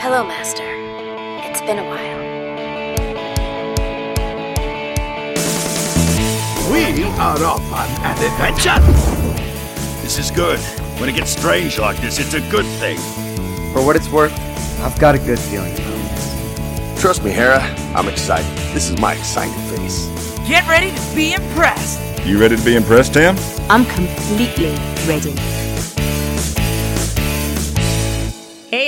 [0.00, 0.62] Hello, Master.
[1.42, 2.18] It's been a while.
[6.72, 8.78] We are off on an adventure.
[10.00, 10.60] This is good.
[11.00, 12.96] When it gets strange like this, it's a good thing.
[13.72, 14.32] For what it's worth,
[14.82, 17.00] I've got a good feeling about this.
[17.00, 17.58] Trust me, Hera,
[17.96, 18.56] I'm excited.
[18.72, 20.06] This is my excited face.
[20.46, 22.24] Get ready to be impressed.
[22.24, 23.36] You ready to be impressed, Tam?
[23.68, 24.76] I'm completely
[25.08, 25.34] ready.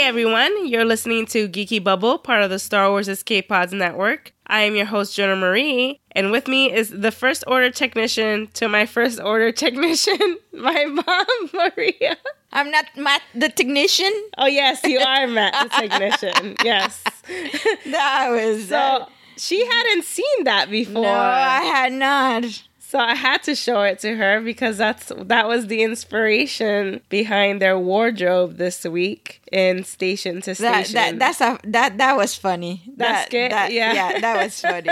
[0.00, 4.32] Hey everyone, you're listening to Geeky Bubble, part of the Star Wars Escape Pods Network.
[4.46, 8.66] I am your host, Jonah Marie, and with me is the first order technician to
[8.66, 12.16] my first order technician, my mom, Maria.
[12.50, 14.10] I'm not Matt the technician.
[14.38, 16.56] Oh, yes, you are Matt, the technician.
[16.64, 17.04] Yes.
[17.84, 21.02] That was So she hadn't seen that before.
[21.02, 22.62] no, I had not.
[22.90, 27.62] So I had to show it to her because that's that was the inspiration behind
[27.62, 30.94] their wardrobe this week in Station to Station.
[30.94, 32.82] that that's a that that was funny.
[32.96, 33.52] That's that, good?
[33.52, 33.92] that- Yeah.
[33.92, 34.90] yeah, that was funny.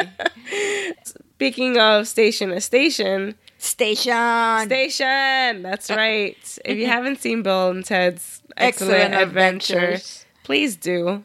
[1.34, 4.66] Speaking of Station to Station, Station.
[4.66, 5.62] Station.
[5.62, 6.58] That's uh, right.
[6.64, 10.24] if you haven't seen Bill and Ted's Excellent, Excellent Adventure, Adventures.
[10.48, 11.22] Please do.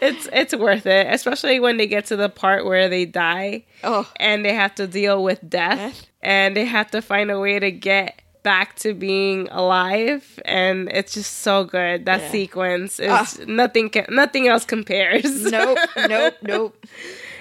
[0.00, 4.08] it's it's worth it, especially when they get to the part where they die Oh,
[4.20, 6.06] and they have to deal with death, Death?
[6.22, 11.12] and they have to find a way to get back to being alive and it's
[11.14, 12.30] just so good that Yeah.
[12.30, 13.26] sequence is Ah.
[13.46, 16.86] nothing can, nothing else compares nope, nope, nope.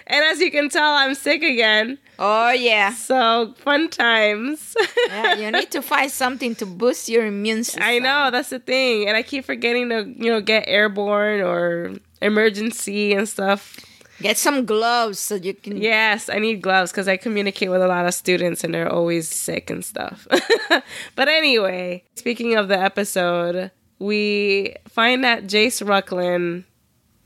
[0.08, 2.94] And as you can tell i'm sick again Oh yeah.
[2.94, 4.76] so fun times
[5.08, 7.84] Yeah, you need to find something to boost your immune system.
[7.86, 11.94] I know that's the thing, and I keep forgetting to you know get airborne or
[12.22, 13.78] emergency and stuff.
[14.20, 15.78] Get some gloves so you can.
[15.78, 19.30] Yes, I need gloves because I communicate with a lot of students and they're always
[19.30, 20.28] sick and stuff.
[21.16, 23.70] but anyway, speaking of the episode,
[24.00, 26.64] we find that Jace Rucklin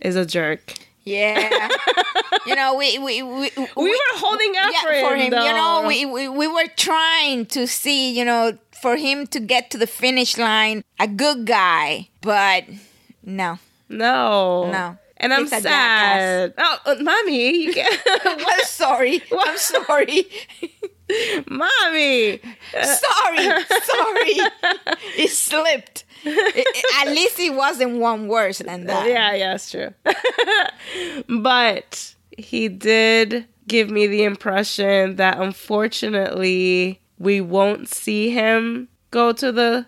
[0.02, 0.74] is a jerk.
[1.04, 1.70] Yeah.
[2.46, 6.06] you know, we we we, We, were holding out yeah, for him, You know, we,
[6.06, 10.38] we we were trying to see, you know, for him to get to the finish
[10.38, 12.66] line, a good guy, but
[13.24, 13.60] no,
[13.90, 14.98] no, No.
[15.22, 16.54] And I'm sad.
[16.58, 18.02] Oh, uh, mommy, you can't.
[18.26, 19.22] I'm sorry.
[19.40, 20.26] I'm sorry.
[21.48, 22.40] mommy.
[22.74, 23.46] sorry.
[23.84, 24.36] Sorry.
[25.18, 26.04] it slipped.
[26.24, 29.08] It- at least it wasn't one worse than that.
[29.08, 29.94] Yeah, yeah, it's true.
[31.28, 39.52] but he did give me the impression that unfortunately we won't see him go to
[39.52, 39.86] the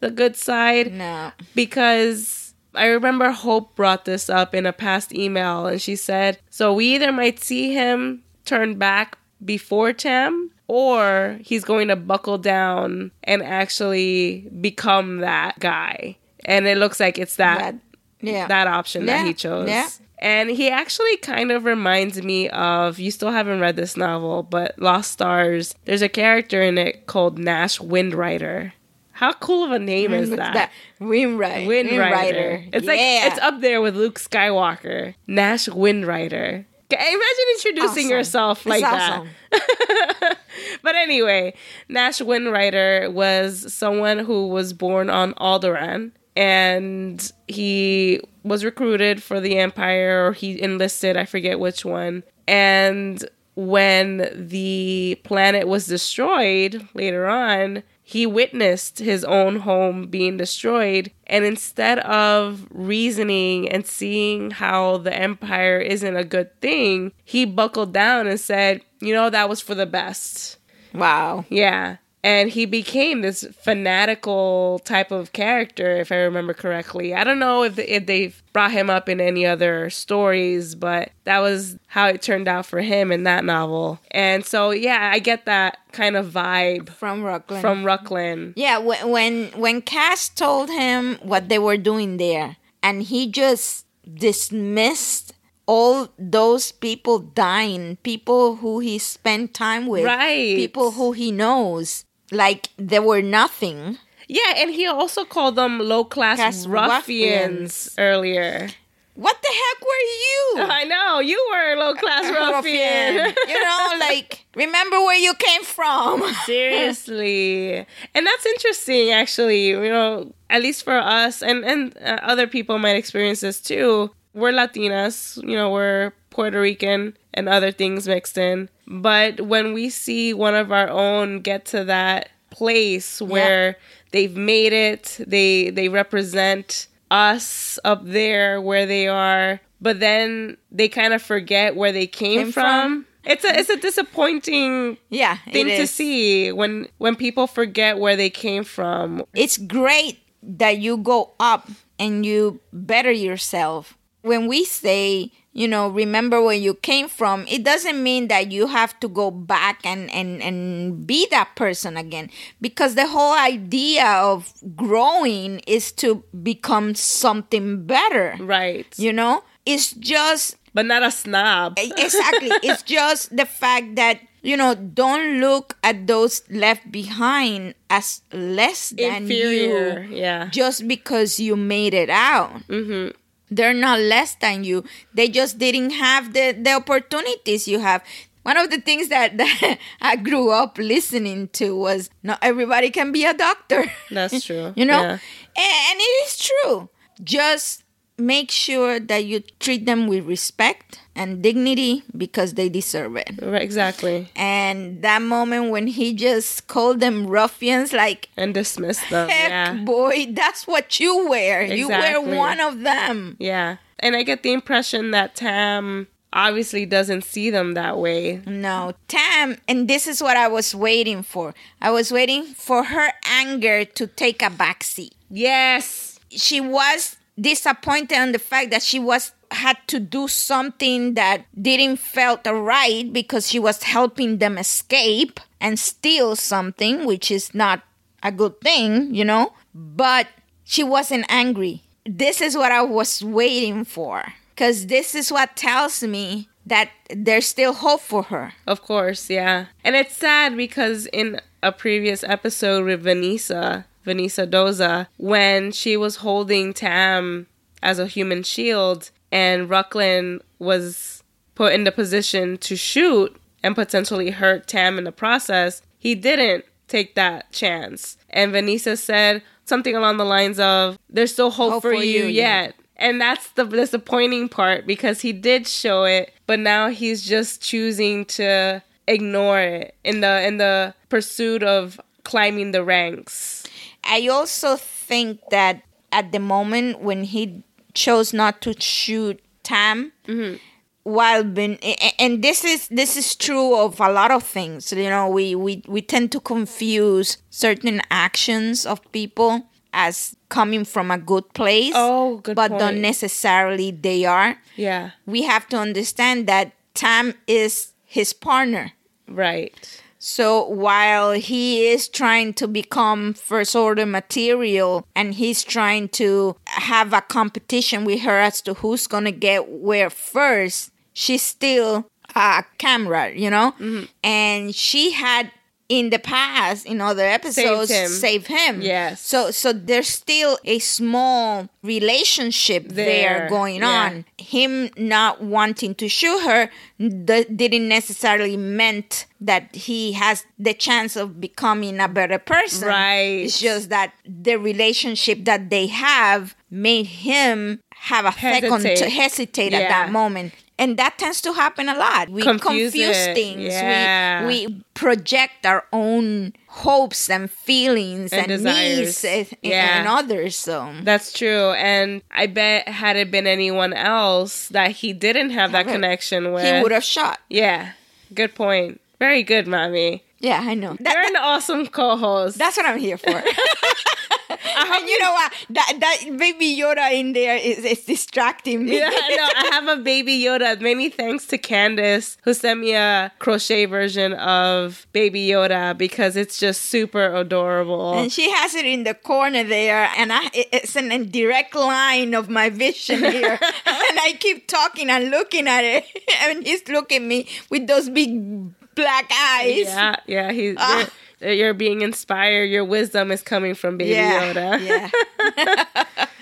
[0.00, 1.32] the good side No.
[1.54, 2.45] because
[2.76, 6.94] I remember Hope brought this up in a past email and she said, so we
[6.94, 13.42] either might see him turn back before Tam or he's going to buckle down and
[13.42, 16.16] actually become that guy.
[16.44, 17.74] And it looks like it's that That-
[18.20, 18.46] yeah.
[18.48, 19.68] that option that he chose.
[19.68, 19.88] yeah.
[20.18, 24.76] And he actually kind of reminds me of you still haven't read this novel, but
[24.78, 25.74] Lost Stars.
[25.84, 28.72] There's a character in it called Nash Windrider.
[29.16, 30.70] How cool of a name is What's that?
[31.00, 31.66] Windrider.
[31.66, 32.68] Windrider.
[32.70, 33.28] It's like yeah.
[33.28, 35.14] it's up there with Luke Skywalker.
[35.26, 36.66] Nash Windrider.
[36.90, 38.10] Imagine introducing Awesome.
[38.10, 39.28] yourself like awesome.
[39.50, 40.38] that.
[40.82, 41.54] But anyway,
[41.88, 49.58] Nash Windrider was someone who was born on Alderaan and he was recruited for the
[49.58, 52.22] Empire or he enlisted, I forget which one.
[52.46, 61.10] And when the planet was destroyed later on, he witnessed his own home being destroyed.
[61.26, 67.92] And instead of reasoning and seeing how the Empire isn't a good thing, he buckled
[67.92, 70.56] down and said, You know, that was for the best.
[70.94, 71.46] Wow.
[71.48, 71.96] Yeah.
[72.26, 77.14] And he became this fanatical type of character, if I remember correctly.
[77.14, 81.38] I don't know if, if they've brought him up in any other stories, but that
[81.38, 84.00] was how it turned out for him in that novel.
[84.10, 87.60] And so, yeah, I get that kind of vibe From Rucklin.
[87.60, 88.54] from Rucklin.
[88.56, 93.86] Yeah, when when when Kaz told him what they were doing there, and he just
[94.12, 95.32] dismissed
[95.66, 100.56] all those people dying, people who he spent time with, Right.
[100.56, 103.98] People who he knows, like they were nothing.
[104.28, 107.94] Yeah, and he also called them low class ruffians ruffians.
[107.98, 108.68] earlier.
[109.14, 110.54] What the heck were you?
[110.70, 113.34] I know, you were a low class ruffian.
[113.48, 116.22] you know, like remember where you came from.
[116.44, 117.86] Seriously.
[118.14, 119.68] and that's interesting, actually.
[119.68, 124.10] You know, at least for us, and, and uh, other people might experience this too.
[124.34, 128.68] We're Latinas, you know, we're Puerto Rican and other things mixed in.
[128.86, 133.76] But when we see one of our own get to that place where
[134.12, 140.88] they've made it, they they represent us up there where they are, but then they
[140.88, 142.62] kind of forget where they came, Came from.
[143.04, 143.06] from.
[143.24, 148.30] It's a it's a disappointing Yeah, thing to see when when people forget where they
[148.30, 149.24] came from.
[149.34, 151.68] it's great that you go up
[151.98, 153.98] and you better yourself.
[154.26, 158.66] When we say, you know, remember where you came from, it doesn't mean that you
[158.66, 162.30] have to go back and, and, and be that person again.
[162.60, 168.36] Because the whole idea of growing is to become something better.
[168.40, 168.86] Right.
[168.98, 169.44] You know?
[169.64, 171.78] It's just but not a snob.
[171.78, 178.20] exactly it's just the fact that you know don't look at those left behind as
[178.30, 180.04] less than Inferior.
[180.04, 180.48] you Yeah.
[180.52, 183.16] just because you made it out mm-hmm.
[183.50, 184.84] They're not less than you.
[185.14, 188.02] They just didn't have the the opportunities you have.
[188.42, 193.10] One of the things that, that i grew up listening to was not everybody can
[193.10, 193.90] be a doctor.
[194.10, 194.72] That's true.
[194.76, 195.00] you know?
[195.02, 195.18] Yeah.
[195.56, 196.88] and, and it is true.
[197.22, 197.82] Just
[198.18, 203.62] make sure that you treat them with respect and dignity because they deserve it Right,
[203.62, 204.28] exactly.
[204.36, 209.28] and that moment when he just called them ruffians like And dismiss them.
[209.28, 209.72] heck Yeah.
[209.84, 213.76] boy that's what you wear you wear one of them Yeah.
[213.98, 218.42] And I get the impression that Tam obviously doesn't see them that way.
[218.46, 223.10] no tam and this is what i was waiting for i was waiting for her
[223.24, 226.18] anger to take a backseat Yes.
[226.28, 231.98] she was disappointed on the fact that she was had to do something that didn't
[231.98, 237.82] felt right because she was helping them escape and steal something which is not
[238.22, 239.52] a good thing you know?
[239.72, 240.26] But
[240.64, 241.82] she wasn't angry.
[242.04, 247.46] This is what i was waiting for because this is what tells me that there's
[247.46, 248.52] still hope for her.
[248.66, 249.66] Of course, yeah.
[249.84, 256.16] And it's sad because in a previous episode with Venisa, Venisa Doza, when she was
[256.16, 257.46] holding Tam
[257.82, 261.22] as a human shield and Rucklin was
[261.54, 266.64] put in the position to shoot and potentially hurt Tam in the process, he didn't
[266.88, 268.16] take that chance.
[268.30, 272.22] And Venisa said something along the lines of, There's still hope, Hope for, for you,
[272.22, 272.62] you, yeah.
[272.62, 272.74] yet.
[272.96, 278.24] And that's the disappointing part because he did show it, but now he's just choosing
[278.26, 283.65] to ignore it in the in the pursuit of climbing the ranks.
[284.06, 285.82] I also think that
[286.12, 287.62] at the moment when he
[287.94, 290.56] chose not to shoot Tam, mm-hmm.
[291.02, 291.74] while been
[292.20, 294.92] and this is this is true of a lot of things.
[294.92, 301.10] You know, we we we tend to confuse certain actions of people as coming from
[301.10, 301.92] a good place.
[301.96, 302.80] Oh, good but point.
[302.80, 304.56] don't necessarily they are.
[304.76, 308.92] Yeah, We have to understand that Tam is his partner.
[309.28, 310.02] right.
[310.28, 317.12] So while he is trying to become first order material and he's trying to have
[317.12, 323.30] a competition with her as to who's gonna get where first, she's still a camera,
[323.34, 323.70] you know?
[323.78, 324.06] Mm-hmm.
[324.24, 325.52] And she had
[325.88, 328.08] in the past in other episodes him.
[328.08, 328.80] saved him.
[328.82, 329.20] Yes.
[329.20, 334.04] So so there's still a small relationship there, There, going yeah.
[334.06, 334.24] on.
[334.38, 341.14] Him not wanting to shoot her th- didn't necessarily meant that he has the chance
[341.16, 342.88] of becoming a better person.
[342.88, 343.44] Right.
[343.44, 349.72] It's just that the relationship that they have made him have a second to hesitate
[349.72, 350.52] at that moment.
[350.78, 352.28] And that tends to happen a lot.
[352.28, 353.72] We Confuse confuse things.
[353.72, 354.46] Yeah.
[354.46, 359.98] We we project our own hopes and feelings And and, needs and, eh, eh, Yeah.
[360.00, 360.56] and others.
[360.56, 361.70] So That's true.
[361.72, 366.64] And I bet had it been anyone else that he didn't have that connection with,
[366.64, 367.40] he would have shot.
[367.48, 367.92] Yeah.
[368.34, 369.00] Good point.
[369.18, 370.24] Very good, mommy.
[370.40, 370.96] Yeah, I know.
[371.00, 372.58] That- You're an awesome co-host.
[372.58, 373.42] That's what I'm here for.
[374.50, 375.52] and you know what?
[375.70, 378.98] That that baby Yoda in there is, is distracting me.
[378.98, 380.80] Yeah, no, I have a baby Yoda.
[380.80, 386.58] Many thanks to Candace who sent me a crochet version of Baby Yoda because it's
[386.58, 388.14] just super adorable.
[388.14, 392.34] And she has it in the corner there, and I, it's in a direct line
[392.34, 393.58] of my vision here.
[393.60, 396.04] and I keep talking and looking at it,
[396.42, 399.86] and he's looking at me with those big black eyes.
[399.86, 401.08] yeah, yeah, he's Ah.
[401.40, 402.64] You're, you're being inspired.
[402.64, 405.10] Your wisdom is coming from Baby yeah, Yoda.
[405.56, 406.26] yeah.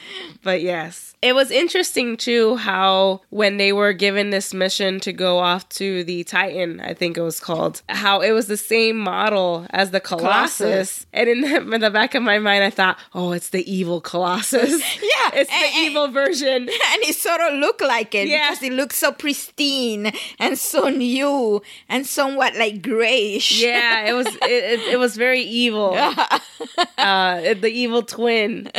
[0.44, 1.14] But yes.
[1.22, 6.04] It was interesting too how when they were given this mission to go off to
[6.04, 10.00] the Titan, I think it was called, how it was the same model as the
[10.00, 10.58] Colossus.
[10.58, 11.06] Colossus.
[11.14, 14.02] And in the, in the back of my mind, I thought, oh, it's the evil
[14.02, 14.82] Colossus.
[15.02, 16.52] Yeah, It's the and- and- evil version.
[16.92, 18.50] and it sort of looked like it Yeah.
[18.50, 23.62] because it looked so pristine and so new and somewhat like grayish.
[23.62, 25.94] Yeah, it was it, it, it was very evil.
[26.98, 28.70] Uh, the evil twin.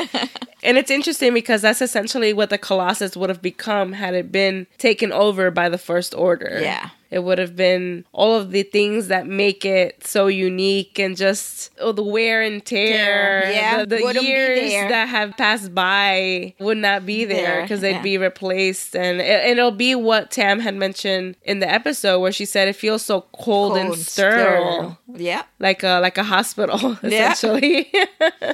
[0.63, 4.29] And it's interesting because because that's essentially what the Colossus would have become had it
[4.29, 6.59] been taken over by the First Order.
[6.61, 6.89] Yeah.
[7.09, 11.71] It would have been all of the things that make it so unique and just
[11.79, 13.49] oh, the wear and tear.
[13.49, 18.01] Yeah, the, the years that have passed by would not be there because they'd yeah.
[18.01, 18.97] be replaced.
[18.97, 22.75] And it, it'll be what Tam had mentioned in the episode where she said it
[22.75, 25.43] feels so cold, and Cold, sterile Yeah.
[25.59, 27.33] like a like a hospital Yeah.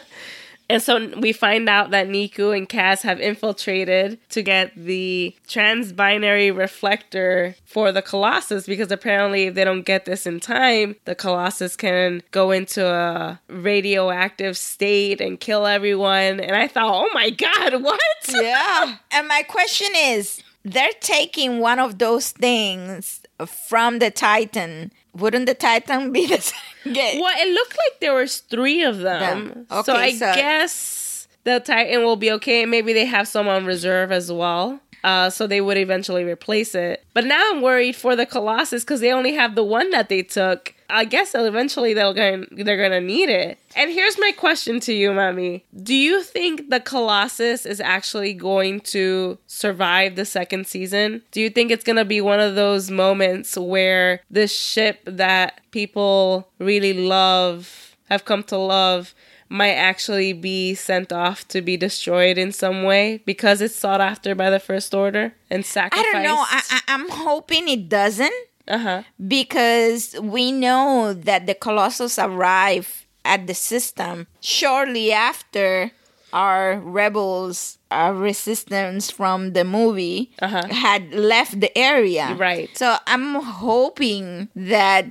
[0.71, 6.51] and so we find out that Niku and Cass have infiltrated to get the trans-binary
[6.51, 11.75] reflector for the Colossus because apparently if they don't get this in time, the Colossus
[11.75, 16.39] can go into a radioactive state and kill everyone.
[16.39, 17.99] And I thought, "Oh my god, what?"
[18.29, 18.97] Yeah.
[19.11, 24.91] and my question is they're taking one of those things from the Titan.
[25.13, 27.21] Wouldn't the Titan be the same?
[27.21, 29.47] Well, it looked like there was three of them.
[29.49, 29.65] Them.
[29.69, 32.65] so Okay, I so- guess the Titan will be okay.
[32.65, 34.79] Maybe they have some on reserve as well.
[35.03, 37.03] Uh, so they would eventually replace it.
[37.13, 40.23] But now I'm worried for the Colossus because they only have the one that they
[40.23, 40.73] took.
[40.89, 43.57] I guess eventually they'll going they're gonna need it.
[43.75, 45.63] And here's my question to you, Mommy.
[45.81, 51.21] Do you think the Colossus is actually going to survive the second season?
[51.31, 56.49] Do you think it's gonna be one of those moments where this ship that people
[56.59, 59.15] really love have come to love
[59.51, 64.33] might actually be sent off to be destroyed in some way because it's sought after
[64.33, 66.07] by the First Order and sacrificed.
[66.07, 66.37] I don't know.
[66.39, 68.33] I, I, I'm hoping it doesn't
[68.67, 69.01] uh huh.
[69.27, 72.93] because we know that the Colossus arrived
[73.25, 75.91] at the system shortly after
[76.33, 80.65] our rebels, our resistance from the movie Uh-huh.
[80.71, 82.33] had left the area.
[82.39, 82.69] Right.
[82.77, 85.05] So I'm hoping that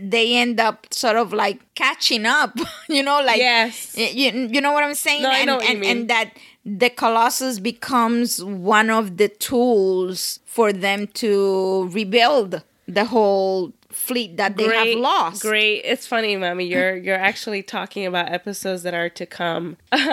[0.00, 3.96] they end up sort of like catching up, you know, like Yes.
[3.96, 5.22] you, you know what I'm saying?
[5.22, 10.40] No, and, know what you and, and that the Colossus becomes one of the tools
[10.44, 15.42] for them to rebuild the whole fleet that they have lost.
[15.42, 15.82] Great.
[15.84, 16.66] It's funny, Mommy.
[16.66, 19.76] You're you're actually talking about episodes that are to come.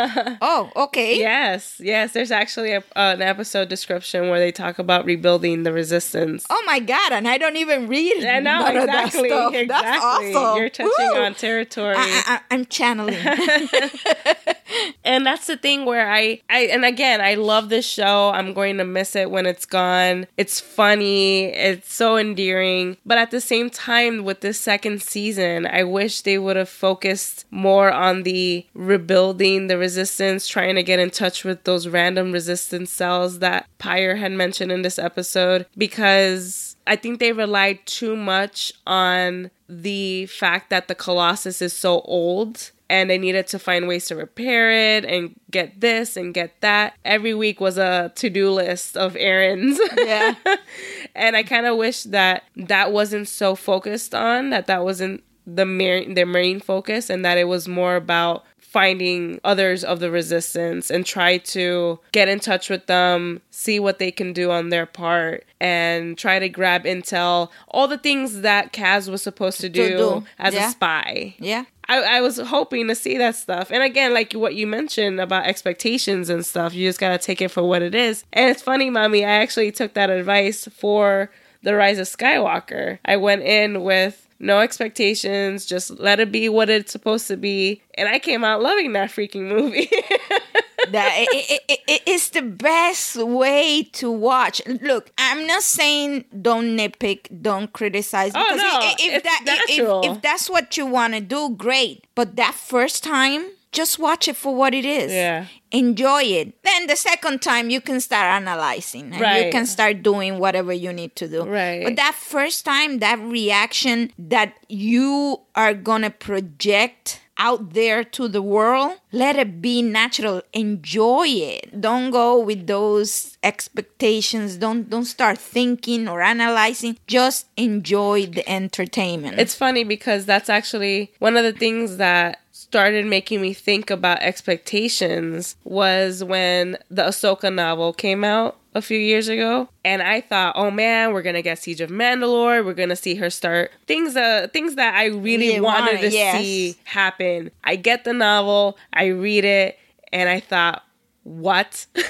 [0.45, 1.17] Oh, okay.
[1.17, 2.13] yes, yes.
[2.13, 6.45] There's actually a, an episode description where they talk about rebuilding the resistance.
[6.49, 9.29] Oh my god, and I don't even read I know none of that exactly.
[9.29, 9.65] Exactly.
[9.65, 10.57] That's awesome.
[10.57, 11.21] You're touching Woo.
[11.21, 11.95] on territory.
[11.97, 13.15] I, I, I'm channeling.
[15.03, 18.77] and that's the thing where I, I and again i love this show i'm going
[18.77, 23.62] to miss it when it's gone it's funny it's so endearing but at the same
[23.69, 29.67] time with this second season i wish they would have focused more on the rebuilding
[29.67, 34.31] the resistance trying to get in touch with those random resistance cells that pyre had
[34.31, 40.87] mentioned in this episode because i think they relied too much on the fact that
[40.87, 45.33] the colossus is so old and they needed to find ways to repair it and
[45.49, 46.93] get this and get that.
[47.03, 49.79] Every week was a to do list of errands.
[49.97, 50.35] Yeah.
[51.15, 55.65] and I kind of wish that that wasn't so focused on, that that wasn't the
[55.65, 60.89] main, their main focus, and that it was more about finding others of the resistance
[60.89, 64.87] and try to get in touch with them, see what they can do on their
[64.87, 67.49] part, and try to grab intel.
[67.67, 70.67] All the things that Kaz was supposed to do, do, as yeah.
[70.67, 71.35] a spy.
[71.39, 71.65] yeah.
[71.89, 73.69] I, I was hoping to see that stuff.
[73.69, 77.51] And again, like what you mentioned about expectations and stuff, you just gotta take it
[77.51, 78.23] for what it is.
[78.31, 81.29] And it's funny, mommy, I actually took that advice for
[81.61, 82.99] The Rise of Skywalker.
[83.03, 87.81] I went in with no expectations, just let it be what it's supposed to be.
[87.95, 89.89] And I came out loving that freaking movie.
[90.91, 94.61] that it, it, it, it- it's the best way to watch.
[94.67, 98.33] Look, I'm not saying don't nitpick, don't criticize.
[98.35, 101.55] Oh, because no, i- if, it's that if, if that's what you want to do,
[101.55, 102.05] great.
[102.15, 105.11] But that first time, just watch it for what it is.
[105.11, 105.47] Yeah.
[105.71, 106.63] Enjoy it.
[106.63, 110.93] Then the second time you can start analyzing and you can start doing whatever you
[110.93, 111.43] need to do.
[111.43, 111.83] Right.
[111.83, 118.41] But that first time, that reaction that you are gonna project out there to the
[118.41, 120.41] world, let it be natural.
[120.53, 121.81] Enjoy it.
[121.81, 124.57] Don't go with those expectations.
[124.57, 126.97] Don't don't start thinking or analyzing.
[127.07, 129.39] Just enjoy the entertainment.
[129.39, 132.39] It's funny because that's actually one of the things that
[132.73, 138.97] started making me think about expectations was when the Ahsoka novel came out a few
[138.97, 142.65] years ago and I thought, "Oh man, we're going to get Siege of Mandalore.
[142.65, 146.41] We're going to see her start things uh things that I really wanted to yes.
[146.41, 149.77] see happen." I get the novel, I read it,
[150.11, 150.81] and I thought,
[151.23, 151.85] "What?"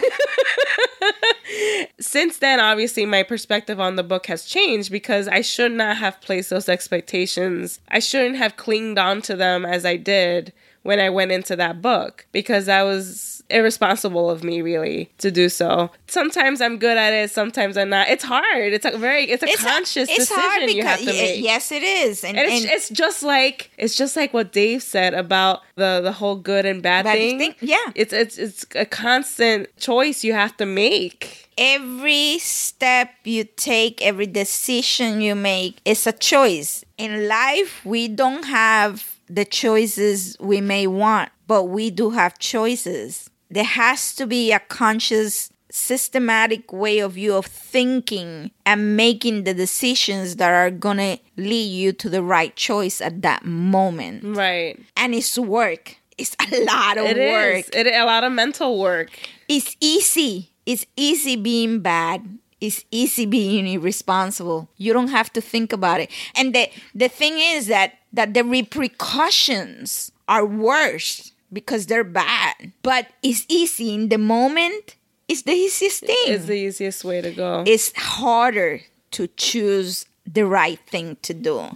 [2.00, 6.22] since then, obviously, my perspective on the book has changed because I should not have
[6.22, 7.80] placed those expectations.
[7.90, 10.54] I shouldn't have clinged on to them as I did
[10.84, 15.48] when I went into that book because that was irresponsible of me really to do
[15.50, 15.90] so.
[16.08, 18.10] Sometimes I'm good at it, sometimes I'm not.
[18.10, 18.74] It's hard.
[18.74, 21.44] It's a very it's a It's conscious it's decision hard you have because to make.
[21.44, 24.82] yes, it is, and, And it's, and it's just like it's just like what Dave
[24.84, 27.38] said about the the whole good and bad, Bad thing.
[27.40, 27.78] thing, yeah.
[27.96, 31.50] it's it's it's a constant choice you have to make.
[31.58, 36.84] every step you take, every decision you make is a choice.
[36.98, 38.94] In life, we don't have
[39.30, 43.30] the choices we may want, but we do have choices.
[43.54, 49.54] There has to be a conscious, systematic way of you of thinking and making the
[49.54, 54.24] decisions that are gonna lead you to the right choice at that moment.
[54.24, 54.80] Right.
[54.98, 55.98] And it's work.
[56.18, 57.32] It's a lot of It is.
[57.32, 57.76] work.
[57.76, 59.12] It a lot of mental work.
[59.48, 60.50] It's easy.
[60.66, 62.40] It's easy being bad.
[62.60, 64.70] It's easy being irresponsible.
[64.78, 66.10] You don't have to think about it.
[66.36, 72.74] And the the thing is that that the repercussions are worse because they're bad.
[72.82, 74.96] But it's easy in the moment.
[75.28, 76.16] It's the easiest thing.
[76.28, 77.64] It's the easiest way to go.
[77.66, 78.82] it's harder
[79.12, 81.70] to choose the right thing to do,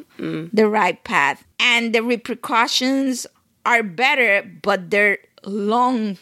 [0.54, 1.44] the right path.
[1.60, 3.28] And the repercussions
[3.66, 6.18] are better, but they're long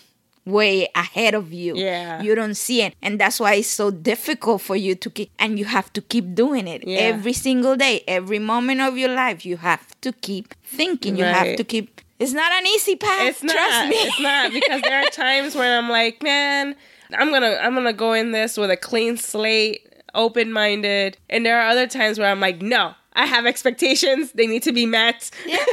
[0.46, 1.76] way ahead of you.
[1.76, 2.22] Yeah.
[2.22, 2.96] You don't see it.
[3.02, 6.36] And that's why it's so difficult for you to keep and you have to keep
[6.36, 6.86] doing it.
[6.88, 7.00] Yeah.
[7.00, 11.18] Every single day, every moment of your life, you have to keep thinking.
[11.18, 13.28] You have to keep it's not an easy path.
[13.28, 13.54] It's not.
[13.56, 13.96] Trust me.
[13.96, 16.76] It's not because there are times where I'm like, man,
[17.14, 21.60] I'm gonna I'm gonna go in this with a clean slate, open minded, and there
[21.60, 24.32] are other times where I'm like, no, I have expectations.
[24.34, 25.32] They need to be met.
[25.46, 25.58] yeah.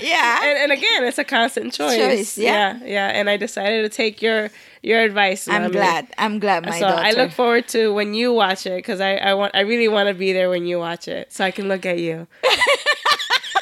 [0.00, 0.40] Yeah.
[0.44, 1.96] and, and again, it's a constant choice.
[1.96, 2.78] Choice, yeah.
[2.78, 3.06] yeah, yeah.
[3.08, 4.50] And I decided to take your
[4.82, 5.46] your advice.
[5.48, 5.72] I'm Mommy.
[5.74, 6.08] glad.
[6.16, 7.02] I'm glad my so daughter.
[7.02, 10.08] I look forward to when you watch it because I, I want I really want
[10.08, 12.26] to be there when you watch it so I can look at you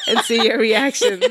[0.07, 1.21] and see your reaction.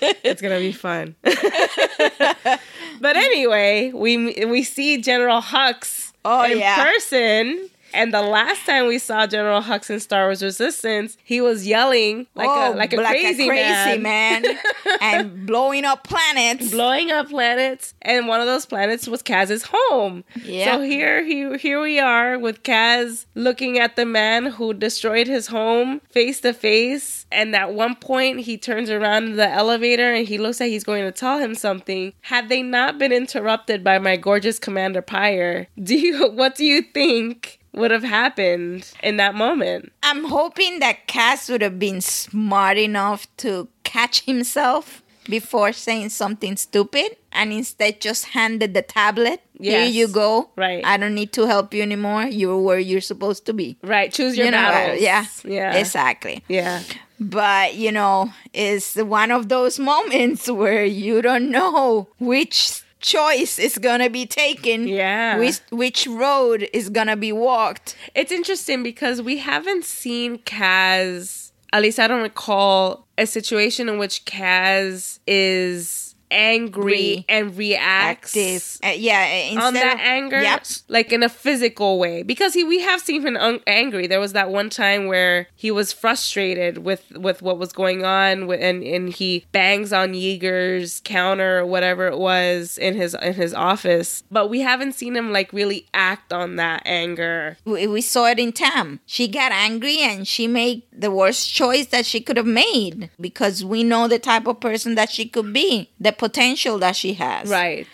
[0.00, 1.14] It's gonna be fun.
[1.22, 6.82] but anyway, we we see General Hux Oh, in yeah.
[6.84, 7.68] person.
[7.94, 12.26] And the last time we saw General Hux in Star Wars Resistance, he was yelling
[12.34, 14.02] like Oh, a like a crazy, man.
[14.02, 14.44] man.
[15.00, 16.70] and blowing up planets.
[16.70, 20.24] blowing up planets, and one of those planets was Kaz's home.
[20.44, 20.76] Yeah.
[20.76, 25.48] So here, he, here we are with Kaz looking at the man who destroyed his
[25.48, 27.26] home face to face.
[27.30, 30.84] And at one point, he turns around in the elevator and he looks like he's
[30.84, 32.12] going to tell him something.
[32.22, 36.30] Had they not been interrupted by my gorgeous Commander Pyre, do you?
[36.42, 37.58] What do you think?
[37.74, 39.92] Would have happened in that moment.
[40.02, 46.56] I'm hoping that Kaz would have been smart enough to catch himself before saying something
[46.56, 49.40] stupid and instead just handed the tablet.
[49.58, 50.50] Here you go.
[50.56, 50.84] Right.
[50.84, 52.24] I don't need to help you anymore.
[52.24, 53.78] You're where you're supposed to be.
[53.82, 54.12] Right.
[54.12, 55.00] Choose your you know, battles.
[55.00, 55.26] yeah.
[55.44, 55.74] Yeah.
[55.76, 56.42] Exactly.
[56.48, 56.82] Yeah.
[57.20, 63.76] But, you know, it's one of those moments where you don't know which choice is
[63.78, 64.88] going to be taken.
[64.88, 65.38] Yeah.
[65.38, 67.96] Which, which road is going to be walked.
[68.14, 73.98] It's interesting because we haven't seen Kaz, at least I don't recall a situation in
[73.98, 76.01] which Kaz is
[76.32, 78.78] angry Re- and reacts Active.
[78.82, 79.24] Uh, yeah.
[79.26, 80.66] Instead on that of- anger, Yep.
[80.88, 82.22] like in a physical way.
[82.22, 84.06] Because he, we have seen him un- angry.
[84.06, 88.50] There was that one time where he was frustrated with with what was going on,
[88.52, 93.54] and and he bangs on Yeager's counter or whatever it was in his in his
[93.54, 94.24] office.
[94.30, 97.56] But we haven't seen him like really act on that anger.
[97.64, 99.00] we, we saw it in Tam.
[99.06, 103.64] She got angry and she made the worst choice that she could have made because
[103.64, 107.48] we know the type of person that she could be, the potential that she has.
[107.48, 107.88] Right.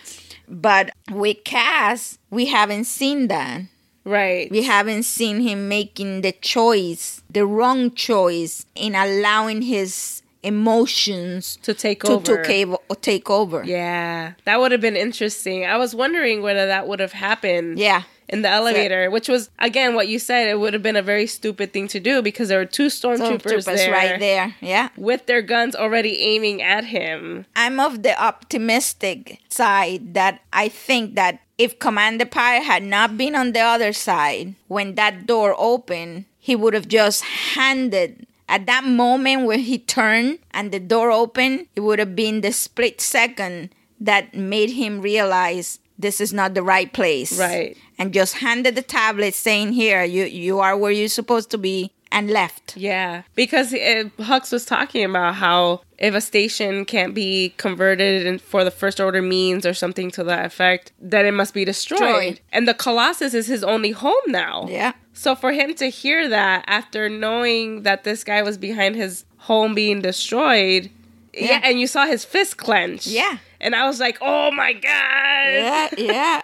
[0.46, 3.62] But with Kaz, we haven't seen that.
[4.04, 4.50] Right.
[4.50, 11.72] We haven't seen him making the choice, the wrong choice, in allowing his emotions to
[11.72, 12.44] take to, over.
[12.44, 13.64] to take over.
[13.64, 15.64] Yeah, that would have been interesting.
[15.64, 17.78] I was wondering whether that would have happened.
[17.78, 18.02] Yeah.
[18.28, 21.26] In the elevator, which was again what you said, it would have been a very
[21.26, 24.54] stupid thing to do because there were two stormtroopers Stormtroopers there, right there.
[24.60, 24.90] Yeah.
[24.96, 27.46] with their guns already aiming at him.
[27.56, 33.34] I'm of the optimistic side that I think that if Commander Pyre had not been
[33.34, 38.84] on the other side when that door opened, he would have just handed at that
[38.84, 43.70] moment when he turned and the door opened, it would have been the split second
[44.00, 47.38] that made him realize this is not the right place.
[47.38, 47.76] Right.
[47.98, 51.90] And just handed the tablet saying, Here, you, you are where you're supposed to be,
[52.10, 52.76] and left.
[52.76, 58.64] Yeah, because it, Hux was talking about how if a station can't be converted for
[58.64, 61.98] the first order means or something to that effect, then it must be destroyed.
[62.00, 62.40] Destroyed.
[62.52, 64.66] And the Colossus is his only home now.
[64.68, 64.92] Yeah.
[65.12, 69.74] So for him to hear that after knowing that this guy was behind his home
[69.74, 70.90] being destroyed,
[71.34, 71.60] yeah, Yeah.
[71.64, 73.06] and you saw his fist clench.
[73.06, 73.38] Yeah.
[73.60, 74.82] And I was like, oh my God.
[74.82, 76.42] Yeah, yeah.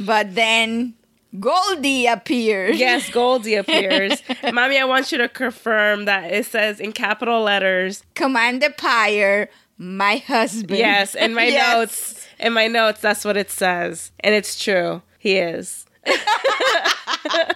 [0.00, 0.94] But then
[1.40, 2.78] Goldie appears.
[2.78, 4.22] Yes, Goldie appears.
[4.52, 8.02] Mommy, I want you to confirm that it says in capital letters.
[8.14, 10.78] Commander Pyre, my husband.
[10.78, 11.74] Yes, in my Yes.
[11.74, 12.28] notes.
[12.38, 14.10] In my notes, that's what it says.
[14.20, 15.02] And it's true.
[15.18, 15.83] He is.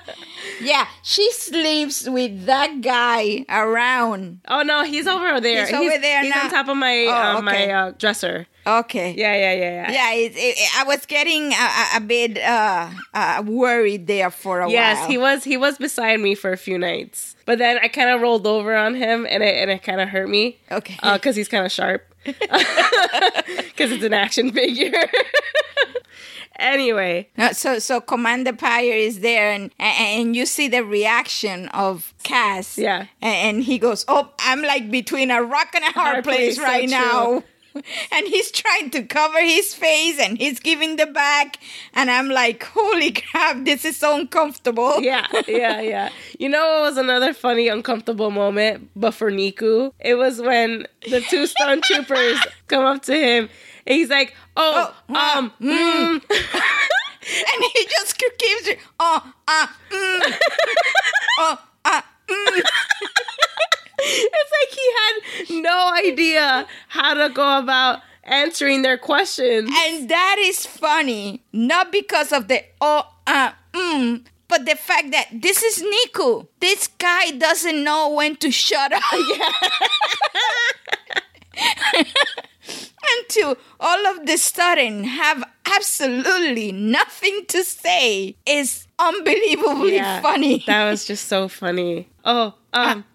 [0.61, 4.40] Yeah, she sleeps with that guy around.
[4.48, 5.66] Oh no, he's over there.
[5.66, 6.44] He's over there He's now.
[6.44, 7.42] on top of my Oh, uh, okay.
[7.44, 8.46] my uh, dresser.
[8.66, 9.14] Okay.
[9.16, 9.90] Yeah, yeah, yeah, yeah.
[9.92, 14.68] Yeah, it, it, I was getting a, a, bit uh, uh, worried there for a
[14.70, 15.02] Yes, while.
[15.04, 15.44] Yes, he was.
[15.44, 18.76] He was beside me for a few nights, but then I kind of rolled over
[18.76, 20.58] on him, and it and it kind of hurt me.
[20.72, 20.98] Okay.
[21.14, 22.04] because he's kind of sharp.
[22.26, 24.90] Because it's an action figure.
[26.59, 32.77] anyway, so so Commander Pyre is there, and and you see the reaction of Kaz.
[32.77, 33.07] Yeah.
[33.23, 36.57] and, and he goes, "Oh, I'm like between a rock and a hard Hard place,
[36.57, 36.99] place, so right true.
[36.99, 37.42] now."
[38.12, 41.58] And he's trying to cover his face, and he's giving the back,
[41.94, 46.08] and I'm like, "Holy crap, this is so uncomfortable." yeah, yeah, yeah.
[46.38, 51.20] You know it was another funny, uncomfortable moment, but for Niku, it was when the
[51.20, 52.38] two stormtroopers
[52.68, 53.48] come up to him,
[53.86, 56.22] and he's like, "Oh, Oh, um, mm.
[56.30, 60.34] and he just keeps, "Oh, ah, mm.
[61.40, 62.04] oh, ah."
[64.00, 69.70] It's like he had no idea how to go about answering their questions.
[69.74, 75.28] And that is funny, not because of the oh uh mm, but the fact that
[75.32, 76.46] this is Niku.
[76.61, 79.02] This guy doesn't know when to shut up.
[82.68, 85.42] and to all of the sudden have
[85.76, 90.62] absolutely nothing to say is unbelievably Yeah, funny.
[90.66, 92.08] That was just so funny.
[92.24, 93.04] Oh, um,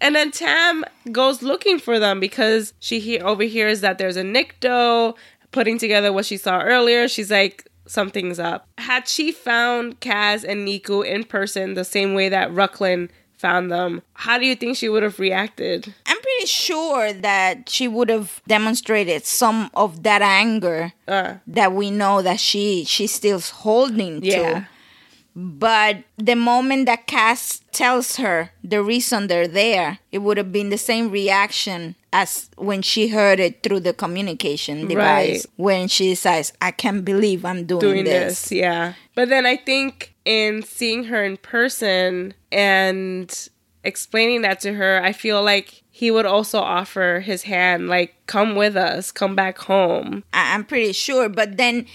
[0.00, 5.16] and then Tam goes looking for them because she he- overhears that there's a Nikto
[5.50, 7.08] putting together what she saw earlier.
[7.08, 8.68] She's like, something's up.
[8.78, 14.02] Had she found Kaz and Niku in person the same way that Rucklin found them,
[14.14, 15.94] how do you think she would have reacted?
[16.06, 21.90] I'm pretty sure that she would have demonstrated some of that anger Uh, that we
[21.90, 24.36] know that she she's still holding yeah.
[24.36, 24.68] to.
[25.34, 30.70] But the moment that Kaz tells her the reason they're there, it would have been
[30.70, 35.46] the same reaction as when she heard it through the communication device.
[35.46, 35.46] Right.
[35.56, 38.48] When she says, I can't believe I'm doing, doing this.
[38.48, 38.52] this.
[38.52, 38.94] Yeah.
[39.14, 43.48] But then I think in seeing her in person and
[43.82, 48.54] explaining that to her, I feel like he would also offer his hand, like, come
[48.54, 50.22] with us, come back home.
[50.34, 51.30] I- I'm pretty sure.
[51.30, 51.86] But then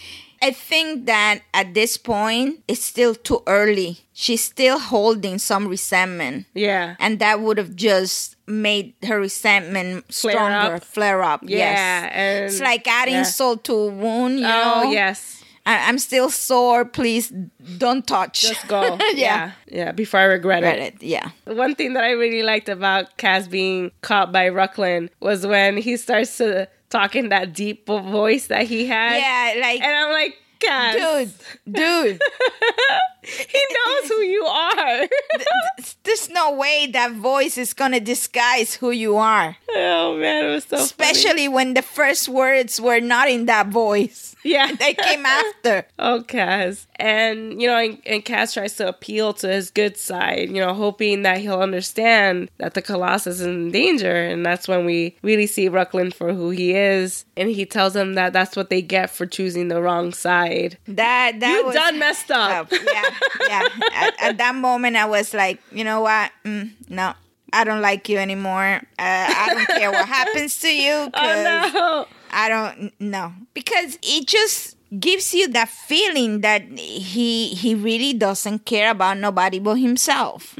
[0.41, 3.99] I think that at this point, it's still too early.
[4.13, 6.47] She's still holding some resentment.
[6.55, 6.95] Yeah.
[6.99, 10.83] And that would have just made her resentment Flare stronger, up.
[10.83, 11.41] flare up.
[11.43, 12.11] Yeah, yes.
[12.13, 13.23] and- it's like adding yeah.
[13.23, 14.91] salt to a wound, you oh, know?
[14.91, 15.42] yes.
[15.65, 16.83] I- I'm still sore.
[16.85, 17.31] Please
[17.77, 18.41] don't touch.
[18.41, 18.81] Just go.
[18.99, 19.13] yeah.
[19.13, 19.51] yeah.
[19.67, 19.91] Yeah.
[19.93, 20.93] Before I regret Read it.
[20.95, 21.03] it.
[21.03, 21.29] Yeah.
[21.45, 25.95] One thing that I really liked about Kaz being caught by Rucklin was when he
[25.97, 29.17] starts to talk in that deep voice that he had.
[29.17, 31.33] Yeah, like, And I'm like, Kaz.
[31.65, 32.21] dude, dude,
[33.23, 35.07] He knows who you are.
[36.03, 39.55] there's no way that voice is gonna disguise who you are.
[39.75, 40.83] oh man, it was so funny.
[40.85, 44.32] Especially when the first words were not in that voice.
[44.43, 45.85] Yeah, They came after.
[45.99, 46.85] Oh, Kaz.
[46.97, 50.73] And, you know, and, and Kaz tries to appeal to his good side, you know,
[50.73, 54.13] hoping that he'll understand that the Colossus is in danger.
[54.13, 57.25] And that's when we really see Rucklin for who he is.
[57.37, 60.77] And he tells him that that's what they get for choosing the wrong side.
[60.87, 62.71] That that You was done messed up.
[62.73, 63.09] Oh, yeah,
[63.47, 63.67] yeah.
[63.93, 66.31] At, at that moment, I was like, you know what?
[66.43, 67.13] Mm, no,
[67.53, 68.81] I don't like you anymore.
[68.97, 70.91] Uh, I don't care what happens to you.
[70.91, 72.07] Oh, no.
[72.31, 78.65] I don't know because it just gives you that feeling that he he really doesn't
[78.65, 80.55] care about nobody but himself.